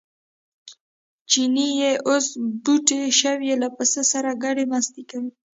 چیني 1.29 1.67
چې 1.79 1.91
اوس 2.07 2.25
بوتکی 2.63 3.01
شوی 3.19 3.51
له 3.61 3.67
پسه 3.75 4.01
سره 4.11 4.31
ګډه 4.43 4.63
مستي 4.71 5.03
کوي. 5.11 5.31